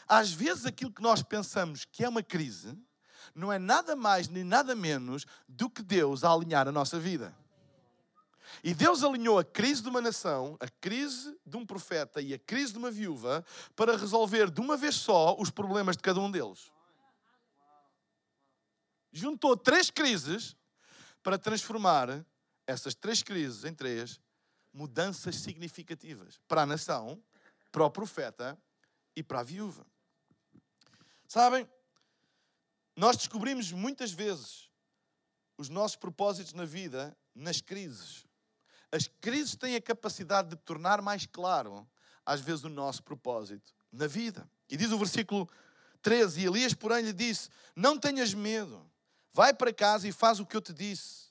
[0.07, 2.77] Às vezes, aquilo que nós pensamos que é uma crise
[3.33, 7.35] não é nada mais nem nada menos do que Deus a alinhar a nossa vida.
[8.63, 12.39] E Deus alinhou a crise de uma nação, a crise de um profeta e a
[12.39, 16.29] crise de uma viúva para resolver de uma vez só os problemas de cada um
[16.29, 16.71] deles.
[19.11, 20.55] Juntou três crises
[21.23, 22.25] para transformar
[22.67, 24.19] essas três crises em três
[24.71, 27.21] mudanças significativas para a nação,
[27.71, 28.57] para o profeta
[29.15, 29.85] e para a viúva.
[31.27, 31.67] Sabem,
[32.95, 34.69] nós descobrimos muitas vezes
[35.57, 38.28] os nossos propósitos na vida nas crises.
[38.91, 41.87] As crises têm a capacidade de tornar mais claro,
[42.25, 44.49] às vezes, o nosso propósito na vida.
[44.69, 45.49] E diz o versículo
[46.01, 48.89] 13: E Elias, porém, lhe disse: Não tenhas medo,
[49.31, 51.27] vai para casa e faz o que eu te disse,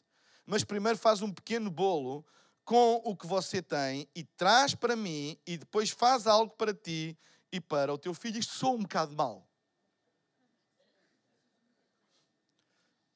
[0.46, 2.24] mas primeiro faz um pequeno bolo
[2.64, 7.18] com o que você tem e traz para mim, e depois faz algo para ti
[7.50, 8.38] e para o teu filho.
[8.38, 9.48] Isto soa um bocado mal.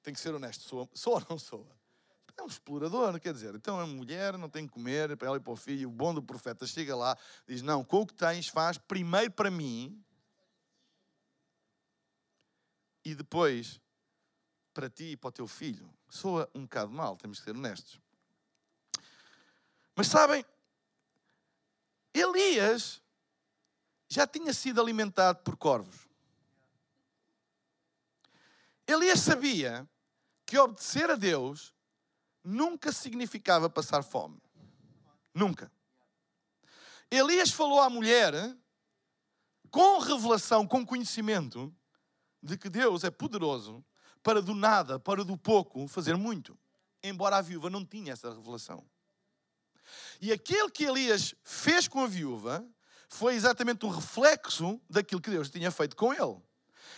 [0.02, 1.82] Tem que ser honesto, soa ou não soa?
[2.37, 5.40] É um explorador, quer dizer, então a mulher não tem que comer para ela e
[5.40, 5.88] para o filho.
[5.88, 7.16] O bom do profeta chega lá,
[7.47, 10.03] diz: Não, com o que tens, faz primeiro para mim
[13.05, 13.81] e depois
[14.73, 15.92] para ti e para o teu filho.
[16.09, 18.01] Soa um bocado mal, temos que ser honestos.
[19.95, 20.45] Mas sabem,
[22.14, 23.03] Elias
[24.09, 26.09] já tinha sido alimentado por corvos.
[28.87, 29.88] Elias sabia
[30.45, 31.71] que obedecer a Deus
[32.44, 34.40] nunca significava passar fome.
[35.35, 35.70] Nunca.
[37.11, 38.33] Elias falou à mulher
[39.70, 41.74] com revelação, com conhecimento
[42.42, 43.85] de que Deus é poderoso
[44.22, 46.59] para do nada, para do pouco, fazer muito.
[47.02, 48.85] Embora a viúva não tinha essa revelação.
[50.20, 52.64] E aquilo que Elias fez com a viúva
[53.09, 56.40] foi exatamente um reflexo daquilo que Deus tinha feito com ele.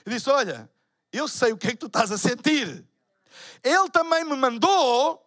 [0.05, 0.71] Ele disse: Olha,
[1.13, 2.87] eu sei o que é que tu estás a sentir.
[3.63, 5.24] Ele também me mandou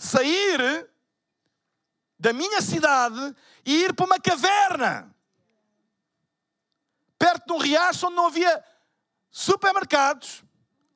[0.00, 0.88] sair
[2.18, 5.14] da minha cidade e ir para uma caverna,
[7.18, 8.64] perto de um riacho onde não havia
[9.30, 10.42] supermercados,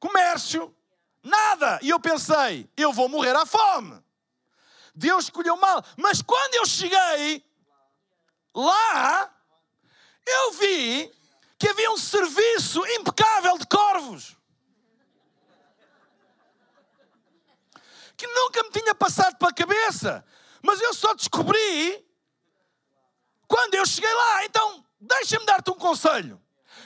[0.00, 0.74] comércio,
[1.24, 1.78] Nada!
[1.80, 3.98] E eu pensei, eu vou morrer à fome.
[4.94, 5.82] Deus escolheu mal.
[5.96, 7.42] Mas quando eu cheguei
[8.54, 9.34] lá,
[10.26, 11.10] eu vi
[11.58, 14.36] que havia um serviço impecável de corvos.
[18.16, 20.24] Que nunca me tinha passado pela cabeça.
[20.62, 22.04] Mas eu só descobri
[23.46, 24.44] quando eu cheguei lá.
[24.44, 26.40] Então, deixa-me dar-te um conselho.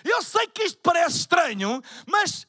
[0.05, 2.47] Eu sei que isto parece estranho, mas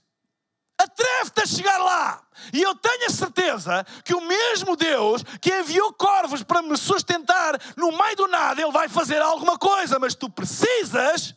[0.78, 2.24] atreve-te a chegar lá.
[2.54, 7.60] E eu tenho a certeza que o mesmo Deus que enviou corvos para me sustentar
[7.76, 11.36] no meio do nada, Ele vai fazer alguma coisa, mas tu precisas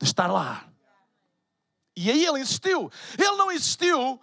[0.00, 0.64] de estar lá.
[1.96, 2.90] E aí ele insistiu.
[3.18, 4.20] Ele não insistiu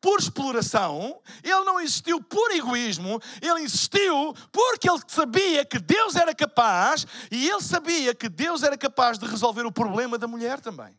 [0.00, 6.34] por exploração, ele não insistiu por egoísmo, ele insistiu porque ele sabia que Deus era
[6.34, 10.96] capaz e ele sabia que Deus era capaz de resolver o problema da mulher também.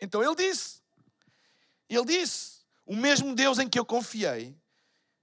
[0.00, 0.80] Então ele disse:
[1.88, 4.56] Ele disse, o mesmo Deus em que eu confiei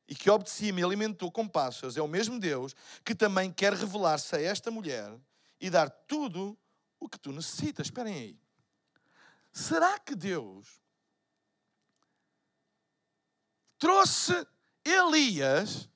[0.07, 3.73] e que obedeci e me alimentou com pássaros é o mesmo Deus que também quer
[3.73, 5.17] revelar-se a esta mulher
[5.59, 6.57] e dar tudo
[6.99, 7.87] o que tu necessitas.
[7.87, 8.39] Esperem aí.
[9.53, 10.81] Será que Deus
[13.81, 14.47] trouxe
[14.85, 15.89] Elias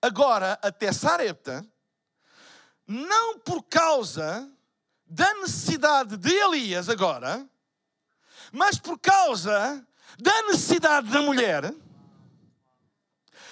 [0.00, 1.66] agora até Sarepta,
[2.86, 4.48] não por causa
[5.04, 7.44] da necessidade de Elias agora,
[8.52, 9.84] mas por causa
[10.16, 11.74] da necessidade da mulher?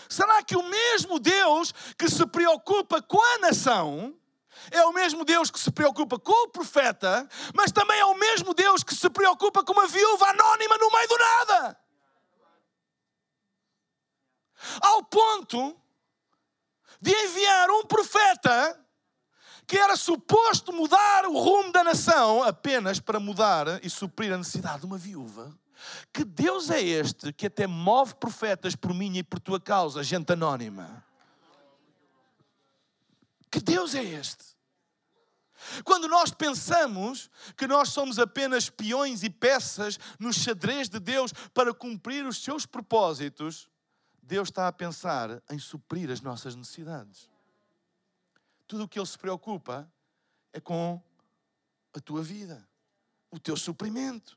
[0.09, 4.17] Será que o mesmo Deus que se preocupa com a nação
[4.71, 8.55] é o mesmo Deus que se preocupa com o profeta, mas também é o mesmo
[8.55, 11.86] Deus que se preocupa com uma viúva anónima no meio do nada?
[14.81, 15.77] Ao ponto
[17.01, 18.81] de enviar um profeta
[19.67, 24.81] que era suposto mudar o rumo da nação apenas para mudar e suprir a necessidade
[24.81, 25.53] de uma viúva.
[26.13, 30.33] Que Deus é este que até move profetas por mim e por tua causa, gente
[30.33, 31.05] anónima?
[33.51, 34.57] Que Deus é este?
[35.85, 41.75] Quando nós pensamos que nós somos apenas peões e peças no xadrez de Deus para
[41.75, 43.69] cumprir os seus propósitos,
[44.27, 47.31] Deus está a pensar em suprir as nossas necessidades.
[48.67, 49.89] Tudo o que Ele se preocupa
[50.53, 51.01] é com
[51.95, 52.67] a tua vida,
[53.31, 54.37] o teu suprimento.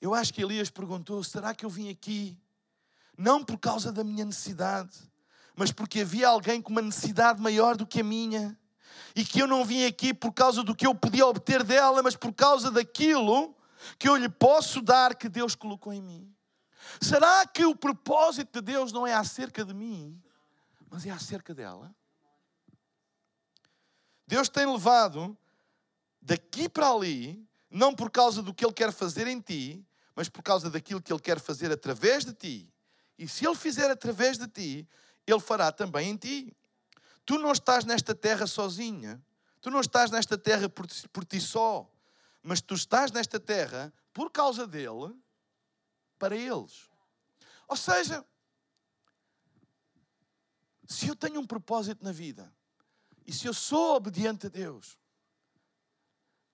[0.00, 2.38] Eu acho que Elias perguntou: será que eu vim aqui
[3.16, 4.96] não por causa da minha necessidade,
[5.56, 8.56] mas porque havia alguém com uma necessidade maior do que a minha?
[9.16, 12.14] E que eu não vim aqui por causa do que eu podia obter dela, mas
[12.14, 13.56] por causa daquilo
[13.98, 16.37] que eu lhe posso dar que Deus colocou em mim.
[17.00, 20.20] Será que o propósito de Deus não é acerca de mim,
[20.90, 21.94] mas é acerca dela?
[24.26, 25.36] Deus tem levado
[26.20, 30.42] daqui para ali, não por causa do que Ele quer fazer em ti, mas por
[30.42, 32.72] causa daquilo que Ele quer fazer através de ti.
[33.18, 34.88] E se Ele fizer através de ti,
[35.26, 36.56] Ele fará também em ti.
[37.24, 39.22] Tu não estás nesta terra sozinha,
[39.60, 41.90] tu não estás nesta terra por, por ti só,
[42.42, 45.14] mas tu estás nesta terra por causa dele
[46.18, 46.88] para eles.
[47.66, 48.24] Ou seja,
[50.86, 52.52] se eu tenho um propósito na vida
[53.26, 54.98] e se eu sou obediente a Deus,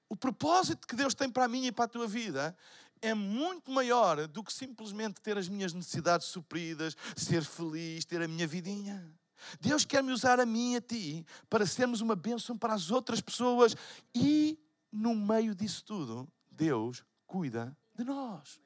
[0.08, 2.56] o propósito que Deus tem para mim e para a tua vida
[3.00, 8.28] é muito maior do que simplesmente ter as minhas necessidades supridas, ser feliz, ter a
[8.28, 9.12] minha vidinha.
[9.60, 12.90] Deus quer me usar a mim e a ti para sermos uma bênção para as
[12.90, 13.76] outras pessoas
[14.14, 14.58] e
[14.90, 18.60] no meio disso tudo, Deus cuida de nós.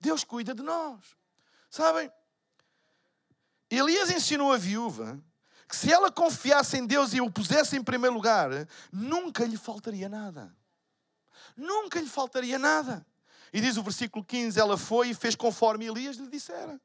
[0.00, 1.00] Deus cuida de nós.
[1.70, 2.10] Sabem?
[3.70, 5.22] Elias ensinou a viúva
[5.68, 8.50] que se ela confiasse em Deus e o pusesse em primeiro lugar,
[8.90, 10.56] nunca lhe faltaria nada.
[11.54, 13.06] Nunca lhe faltaria nada.
[13.52, 16.80] E diz o versículo 15: ela foi e fez conforme Elias lhe dissera.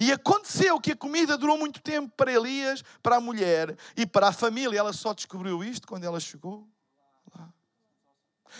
[0.00, 4.28] E aconteceu que a comida durou muito tempo para Elias, para a mulher e para
[4.28, 4.78] a família.
[4.78, 6.68] Ela só descobriu isto quando ela chegou.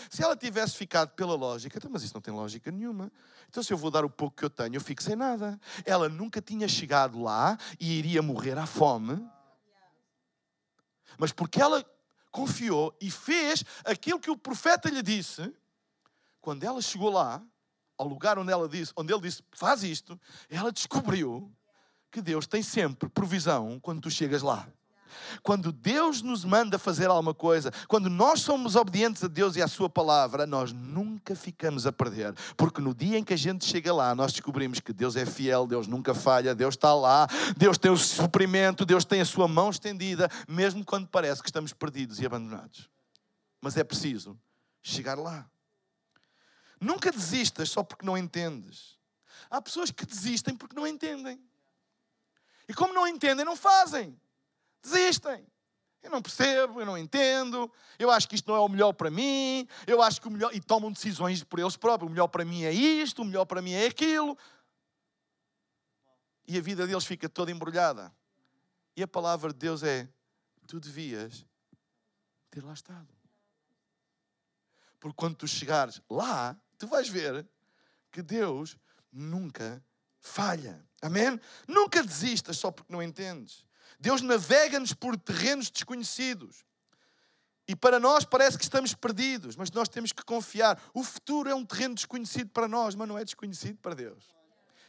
[0.09, 3.11] Se ela tivesse ficado pela lógica, então, mas isso não tem lógica nenhuma.
[3.49, 5.59] Então, se eu vou dar o pouco que eu tenho, eu fico sem nada.
[5.85, 9.23] Ela nunca tinha chegado lá e iria morrer à fome.
[11.17, 11.85] Mas porque ela
[12.31, 15.53] confiou e fez aquilo que o profeta lhe disse,
[16.39, 17.43] quando ela chegou lá,
[17.97, 20.19] ao lugar onde, ela disse, onde ele disse, faz isto,
[20.49, 21.53] ela descobriu
[22.09, 24.67] que Deus tem sempre provisão quando tu chegas lá.
[25.43, 29.67] Quando Deus nos manda fazer alguma coisa, quando nós somos obedientes a Deus e à
[29.67, 32.33] Sua palavra, nós nunca ficamos a perder.
[32.55, 35.67] Porque no dia em que a gente chega lá, nós descobrimos que Deus é fiel,
[35.67, 39.69] Deus nunca falha, Deus está lá, Deus tem o suprimento, Deus tem a Sua mão
[39.69, 42.89] estendida, mesmo quando parece que estamos perdidos e abandonados.
[43.61, 44.37] Mas é preciso
[44.81, 45.49] chegar lá.
[46.79, 48.97] Nunca desistas só porque não entendes.
[49.49, 51.39] Há pessoas que desistem porque não entendem.
[52.67, 54.19] E como não entendem, não fazem.
[54.81, 55.45] Desistem.
[56.03, 59.11] Eu não percebo, eu não entendo, eu acho que isto não é o melhor para
[59.11, 60.53] mim, eu acho que o melhor.
[60.53, 62.09] E tomam decisões por eles próprios.
[62.09, 64.35] O melhor para mim é isto, o melhor para mim é aquilo.
[66.47, 68.11] E a vida deles fica toda embrulhada.
[68.95, 70.09] E a palavra de Deus é:
[70.67, 71.45] tu devias
[72.49, 73.07] ter lá estado.
[74.99, 77.47] Porque quando tu chegares lá, tu vais ver
[78.11, 78.77] que Deus
[79.11, 79.83] nunca
[80.19, 80.83] falha.
[81.01, 81.39] Amém?
[81.67, 83.65] Nunca desistas só porque não entendes.
[83.99, 86.63] Deus navega-nos por terrenos desconhecidos.
[87.67, 90.81] E para nós parece que estamos perdidos, mas nós temos que confiar.
[90.93, 94.40] O futuro é um terreno desconhecido para nós, mas não é desconhecido para Deus.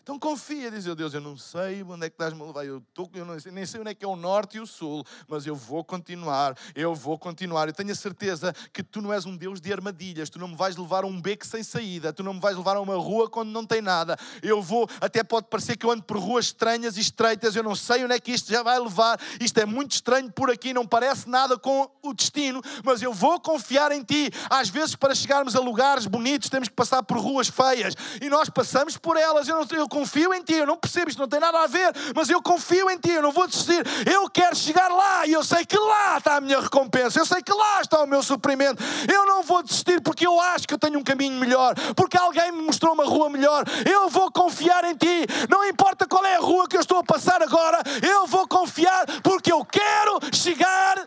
[0.02, 2.82] Então confia, diz eu, Deus, eu não sei onde é que estás-me a levar, eu,
[2.92, 5.46] tô, eu não nem sei onde é que é o norte e o sul, mas
[5.46, 7.68] eu vou continuar, eu vou continuar.
[7.68, 10.56] Eu tenho a certeza que tu não és um Deus de armadilhas, tu não me
[10.56, 13.30] vais levar a um beco sem saída, tu não me vais levar a uma rua
[13.30, 14.18] quando não tem nada.
[14.42, 17.76] Eu vou, até pode parecer que eu ando por ruas estranhas e estreitas, eu não
[17.76, 20.84] sei onde é que isto já vai levar, isto é muito estranho por aqui, não
[20.84, 24.32] parece nada com o destino, mas eu vou confiar em ti.
[24.50, 28.50] Às vezes, para chegarmos a lugares bonitos, temos que passar por ruas feias e nós
[28.50, 29.46] passamos por elas.
[29.46, 31.92] Eu, não, eu confio em ti, eu não percebo, isto não tem nada a ver,
[32.16, 33.84] mas eu confio em ti, eu não vou desistir.
[34.10, 37.42] Eu quero chegar lá e eu sei que lá está a minha recompensa, eu sei
[37.42, 38.82] que lá está o meu suprimento.
[39.12, 42.50] Eu não vou desistir porque eu acho que eu tenho um caminho melhor, porque alguém
[42.52, 43.64] me mostrou uma rua melhor.
[43.84, 47.04] Eu vou confiar em ti, não importa qual é a rua que eu estou a
[47.04, 51.06] passar agora, eu vou confiar porque eu quero chegar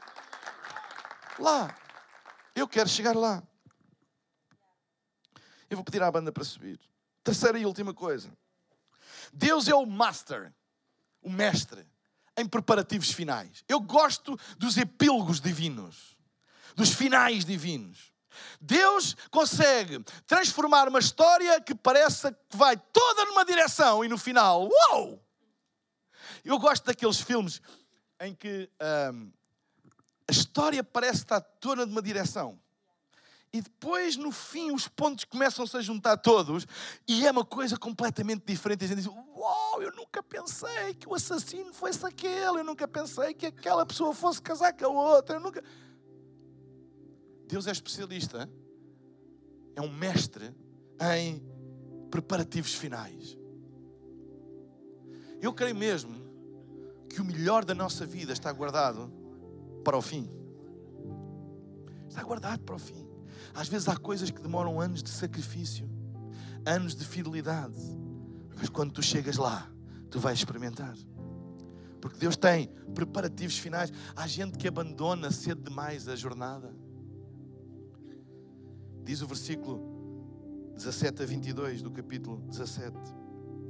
[1.40, 1.76] lá.
[2.56, 3.42] Eu quero chegar lá.
[5.72, 6.80] Eu vou pedir à banda para subir.
[7.24, 8.30] Terceira e última coisa.
[9.36, 10.54] Deus é o master,
[11.22, 11.86] o mestre,
[12.38, 13.64] em preparativos finais.
[13.68, 16.18] Eu gosto dos epílogos divinos,
[16.74, 18.14] dos finais divinos.
[18.62, 24.70] Deus consegue transformar uma história que parece que vai toda numa direção e no final,
[24.70, 25.22] uau!
[26.44, 27.62] Eu gosto daqueles filmes
[28.22, 32.60] em que a história parece estar toda numa direção
[33.56, 36.68] e depois, no fim, os pontos começam-se a juntar todos
[37.08, 38.84] e é uma coisa completamente diferente.
[38.84, 43.34] A gente diz: Uau, eu nunca pensei que o assassino fosse aquele, eu nunca pensei
[43.34, 45.38] que aquela pessoa fosse casar com a outra.
[45.38, 45.64] Eu nunca...
[47.48, 48.50] Deus é especialista,
[49.74, 50.54] é um mestre
[51.16, 51.42] em
[52.12, 53.38] preparativos finais.
[55.42, 56.14] Eu creio mesmo
[57.10, 59.10] que o melhor da nossa vida está guardado
[59.82, 60.30] para o fim.
[62.10, 63.05] Está guardado para o fim.
[63.56, 65.90] Às vezes há coisas que demoram anos de sacrifício,
[66.66, 67.80] anos de fidelidade,
[68.58, 69.72] mas quando tu chegas lá,
[70.12, 70.96] tu vais experimentar.
[72.02, 73.92] Porque Deus tem preparativos finais.
[74.16, 76.72] Há gente que abandona cedo demais a jornada.
[79.04, 82.96] Diz o versículo 17 a 22 do capítulo 17.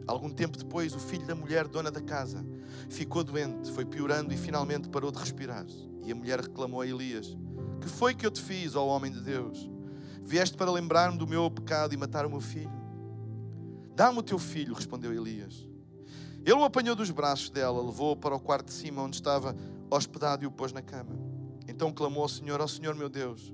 [0.08, 2.46] Algum tempo depois, o filho da mulher, dona da casa,
[2.90, 5.66] ficou doente, foi piorando e finalmente parou de respirar.
[6.04, 7.38] E a mulher reclamou a Elias:
[7.80, 9.75] Que foi que eu te fiz, ó homem de Deus?
[10.26, 12.72] Vieste para lembrar-me do meu pecado e matar o meu filho?
[13.96, 15.68] Dá-me o teu filho, respondeu Elias.
[16.44, 19.56] Ele o apanhou dos braços dela, levou-o para o quarto de cima, onde estava
[19.88, 21.16] hospedado, e o pôs na cama.
[21.68, 23.54] Então clamou ao Senhor: Ó oh, Senhor meu Deus,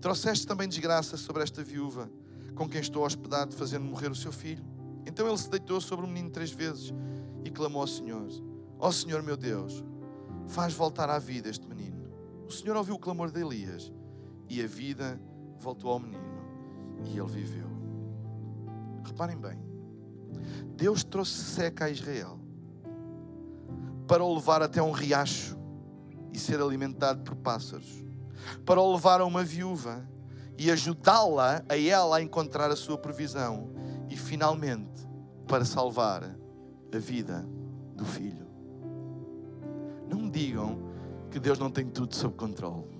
[0.00, 2.08] trouxeste também desgraça sobre esta viúva,
[2.54, 4.64] com quem estou hospedado, fazendo morrer o seu filho?
[5.04, 6.94] Então ele se deitou sobre o menino três vezes
[7.44, 8.28] e clamou ao Senhor:
[8.78, 9.84] Ó oh, Senhor meu Deus,
[10.46, 11.96] faz voltar à vida este menino.
[12.46, 13.92] O Senhor ouviu o clamor de Elias
[14.48, 15.20] e a vida
[15.58, 16.24] voltou ao menino
[17.04, 17.66] e ele viveu.
[19.04, 19.58] Reparem bem,
[20.76, 22.38] Deus trouxe seca a Israel
[24.06, 25.56] para o levar até um riacho
[26.32, 28.04] e ser alimentado por pássaros,
[28.64, 30.06] para o levar a uma viúva
[30.58, 33.70] e ajudá-la a ela a encontrar a sua provisão
[34.08, 35.06] e finalmente
[35.46, 36.36] para salvar
[36.94, 37.46] a vida
[37.94, 38.46] do filho.
[40.08, 40.78] Não me digam
[41.30, 42.95] que Deus não tem tudo sob controle.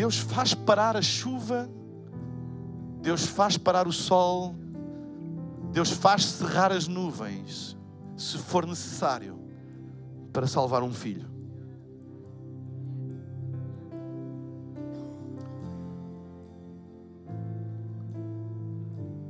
[0.00, 1.68] Deus faz parar a chuva,
[3.02, 4.54] Deus faz parar o sol,
[5.74, 7.76] Deus faz cerrar as nuvens,
[8.16, 9.38] se for necessário,
[10.32, 11.28] para salvar um filho.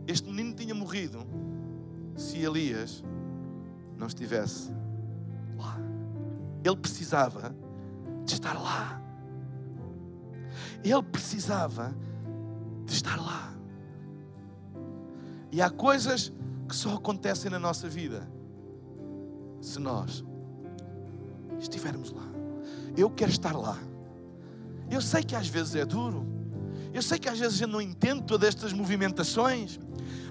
[0.06, 1.26] Este menino tinha morrido
[2.14, 3.02] se Elias
[3.98, 4.70] não estivesse
[5.58, 5.76] lá.
[6.62, 7.52] Ele precisava
[8.24, 8.99] de estar lá.
[10.82, 11.94] Ele precisava
[12.84, 13.52] de estar lá.
[15.52, 16.32] E há coisas
[16.68, 18.28] que só acontecem na nossa vida
[19.60, 20.24] se nós
[21.58, 22.26] estivermos lá.
[22.96, 23.78] Eu quero estar lá.
[24.90, 26.26] Eu sei que às vezes é duro.
[26.92, 29.78] Eu sei que às vezes gente não entende todas estas movimentações.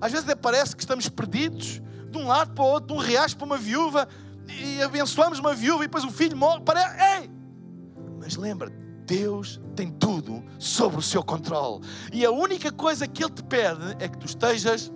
[0.02, 3.38] Às vezes parece que estamos perdidos de um lado para o outro, de um riacho
[3.38, 4.08] para uma viúva,
[4.47, 6.62] e abençoamos uma viúva e depois o filho morre.
[6.66, 6.95] Parece...
[7.22, 7.30] Ei!
[8.20, 8.70] Mas lembra,
[9.06, 11.82] Deus tem tudo sob o seu controle.
[12.11, 14.91] E a única coisa que Ele te pede é que tu estejas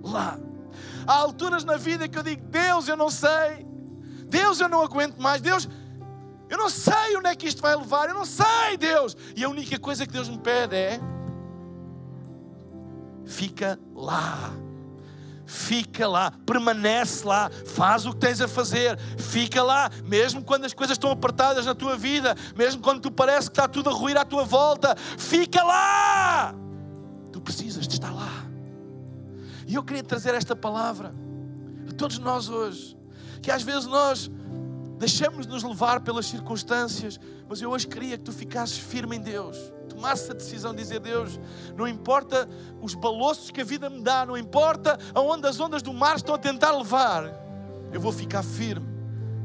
[0.00, 0.38] lá.
[1.04, 3.66] Há alturas na vida que eu digo: Deus, eu não sei.
[4.28, 5.40] Deus, eu não aguento mais.
[5.40, 5.68] Deus,
[6.48, 8.08] eu não sei onde é que isto vai levar.
[8.08, 9.16] Eu não sei, Deus.
[9.34, 11.00] E a única coisa que Deus me pede é:
[13.24, 14.52] fica lá.
[15.50, 20.74] Fica lá, permanece lá, faz o que tens a fazer, fica lá, mesmo quando as
[20.74, 24.18] coisas estão apertadas na tua vida, mesmo quando tu parece que está tudo a ruir
[24.18, 26.54] à tua volta, fica lá.
[27.32, 28.44] Tu precisas de estar lá.
[29.66, 31.14] E eu queria trazer esta palavra
[31.88, 32.94] a todos nós hoje,
[33.40, 34.30] que às vezes nós
[34.98, 37.18] deixamos-nos levar pelas circunstâncias,
[37.48, 39.56] mas eu hoje queria que tu ficasses firme em Deus,
[39.98, 41.38] tomasses a decisão de dizer: Deus,
[41.76, 42.48] não importa
[42.80, 46.34] os baloços que a vida me dá, não importa aonde as ondas do mar estão
[46.34, 47.24] a tentar levar,
[47.92, 48.86] eu vou ficar firme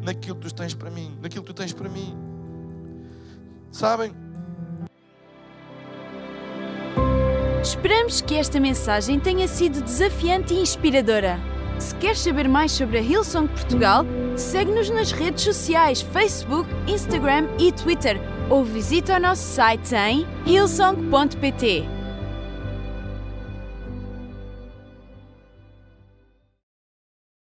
[0.01, 2.15] naquilo que tu tens para mim, naquilo que tu tens para mim.
[3.71, 4.13] Sabem?
[7.61, 11.39] Esperamos que esta mensagem tenha sido desafiante e inspiradora.
[11.79, 17.71] Se queres saber mais sobre a Hillsong Portugal, segue-nos nas redes sociais Facebook, Instagram e
[17.71, 22.02] Twitter ou visita o nosso site em hillsong.pt.